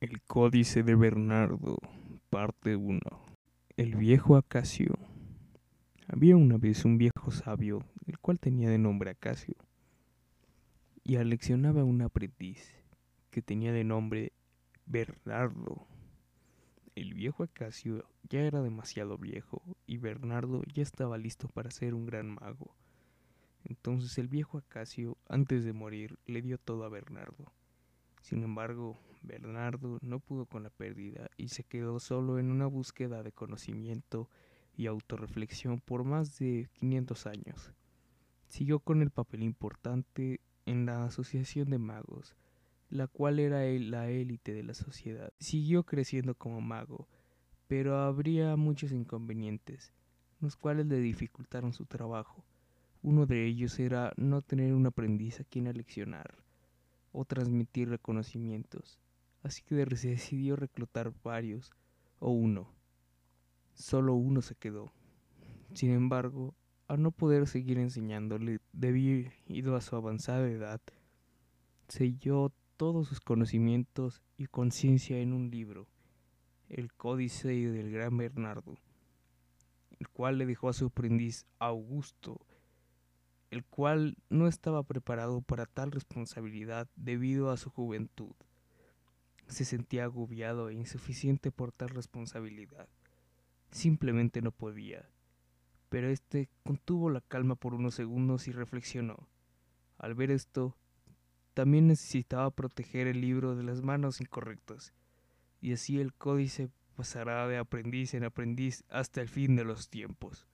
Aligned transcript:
El 0.00 0.22
Códice 0.22 0.84
de 0.84 0.94
Bernardo, 0.94 1.76
parte 2.30 2.76
1. 2.76 3.00
El 3.76 3.96
viejo 3.96 4.36
Acacio. 4.36 4.94
Había 6.06 6.36
una 6.36 6.56
vez 6.56 6.84
un 6.84 6.98
viejo 6.98 7.32
sabio, 7.32 7.84
el 8.06 8.16
cual 8.20 8.38
tenía 8.38 8.70
de 8.70 8.78
nombre 8.78 9.10
Acacio, 9.10 9.56
y 11.02 11.16
aleccionaba 11.16 11.80
a 11.80 11.84
un 11.84 12.00
aprendiz, 12.02 12.76
que 13.32 13.42
tenía 13.42 13.72
de 13.72 13.82
nombre 13.82 14.30
Bernardo. 14.86 15.88
El 16.94 17.14
viejo 17.14 17.42
Acacio 17.42 18.04
ya 18.30 18.42
era 18.42 18.62
demasiado 18.62 19.18
viejo, 19.18 19.64
y 19.84 19.96
Bernardo 19.96 20.62
ya 20.72 20.84
estaba 20.84 21.18
listo 21.18 21.48
para 21.48 21.72
ser 21.72 21.94
un 21.94 22.06
gran 22.06 22.36
mago. 22.36 22.76
Entonces 23.64 24.16
el 24.18 24.28
viejo 24.28 24.58
Acacio, 24.58 25.16
antes 25.28 25.64
de 25.64 25.72
morir, 25.72 26.20
le 26.24 26.40
dio 26.40 26.56
todo 26.56 26.84
a 26.84 26.88
Bernardo. 26.88 27.52
Sin 28.28 28.42
embargo, 28.42 28.98
Bernardo 29.22 29.96
no 30.02 30.20
pudo 30.20 30.44
con 30.44 30.62
la 30.62 30.68
pérdida 30.68 31.30
y 31.38 31.48
se 31.48 31.64
quedó 31.64 31.98
solo 31.98 32.38
en 32.38 32.50
una 32.50 32.66
búsqueda 32.66 33.22
de 33.22 33.32
conocimiento 33.32 34.28
y 34.76 34.84
autorreflexión 34.84 35.80
por 35.80 36.04
más 36.04 36.38
de 36.38 36.68
500 36.74 37.26
años. 37.26 37.72
Siguió 38.46 38.80
con 38.80 39.00
el 39.00 39.08
papel 39.08 39.44
importante 39.44 40.42
en 40.66 40.84
la 40.84 41.06
Asociación 41.06 41.70
de 41.70 41.78
Magos, 41.78 42.36
la 42.90 43.06
cual 43.06 43.38
era 43.38 43.62
la 43.62 44.10
élite 44.10 44.52
de 44.52 44.62
la 44.62 44.74
sociedad. 44.74 45.32
Siguió 45.38 45.84
creciendo 45.84 46.34
como 46.34 46.60
mago, 46.60 47.08
pero 47.66 47.96
habría 47.96 48.56
muchos 48.56 48.92
inconvenientes, 48.92 49.94
los 50.38 50.54
cuales 50.54 50.84
le 50.84 50.98
dificultaron 51.00 51.72
su 51.72 51.86
trabajo. 51.86 52.44
Uno 53.00 53.24
de 53.24 53.46
ellos 53.46 53.78
era 53.78 54.12
no 54.18 54.42
tener 54.42 54.74
un 54.74 54.84
aprendiz 54.84 55.40
a 55.40 55.44
quien 55.44 55.66
aleccionar 55.66 56.46
o 57.18 57.24
transmitir 57.24 57.88
reconocimientos, 57.88 59.00
así 59.42 59.62
que 59.62 59.74
decidió 59.74 60.54
reclutar 60.54 61.12
varios, 61.24 61.72
o 62.20 62.30
uno. 62.30 62.72
Solo 63.74 64.14
uno 64.14 64.40
se 64.40 64.54
quedó. 64.54 64.92
Sin 65.74 65.90
embargo, 65.90 66.54
al 66.86 67.02
no 67.02 67.10
poder 67.10 67.48
seguir 67.48 67.78
enseñándole 67.78 68.60
debido 68.72 69.74
a 69.74 69.80
su 69.80 69.96
avanzada 69.96 70.48
edad, 70.48 70.80
selló 71.88 72.52
todos 72.76 73.08
sus 73.08 73.18
conocimientos 73.20 74.22
y 74.36 74.46
conciencia 74.46 75.18
en 75.18 75.32
un 75.32 75.50
libro, 75.50 75.88
el 76.68 76.92
Códice 76.92 77.48
del 77.48 77.90
Gran 77.90 78.16
Bernardo, 78.16 78.76
el 79.98 80.08
cual 80.08 80.38
le 80.38 80.46
dejó 80.46 80.68
a 80.68 80.72
su 80.72 80.86
aprendiz 80.86 81.46
Augusto 81.58 82.40
el 83.50 83.64
cual 83.64 84.16
no 84.28 84.46
estaba 84.46 84.82
preparado 84.82 85.40
para 85.40 85.66
tal 85.66 85.90
responsabilidad 85.90 86.88
debido 86.96 87.50
a 87.50 87.56
su 87.56 87.70
juventud. 87.70 88.34
Se 89.46 89.64
sentía 89.64 90.04
agobiado 90.04 90.68
e 90.68 90.74
insuficiente 90.74 91.50
por 91.50 91.72
tal 91.72 91.88
responsabilidad. 91.88 92.88
Simplemente 93.70 94.42
no 94.42 94.52
podía. 94.52 95.08
Pero 95.88 96.08
este 96.08 96.48
contuvo 96.64 97.08
la 97.08 97.22
calma 97.22 97.54
por 97.54 97.72
unos 97.72 97.94
segundos 97.94 98.46
y 98.48 98.52
reflexionó. 98.52 99.28
Al 99.96 100.14
ver 100.14 100.30
esto, 100.30 100.76
también 101.54 101.88
necesitaba 101.88 102.50
proteger 102.50 103.06
el 103.06 103.20
libro 103.20 103.56
de 103.56 103.64
las 103.64 103.82
manos 103.82 104.20
incorrectas, 104.20 104.92
y 105.60 105.72
así 105.72 105.98
el 105.98 106.14
códice 106.14 106.70
pasará 106.94 107.48
de 107.48 107.58
aprendiz 107.58 108.14
en 108.14 108.24
aprendiz 108.24 108.84
hasta 108.88 109.20
el 109.20 109.28
fin 109.28 109.56
de 109.56 109.64
los 109.64 109.88
tiempos. 109.88 110.46